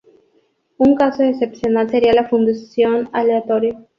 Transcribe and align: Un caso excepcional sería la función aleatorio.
Un 0.79 0.95
caso 0.95 1.21
excepcional 1.21 1.87
sería 1.91 2.11
la 2.15 2.27
función 2.27 3.07
aleatorio. 3.13 3.87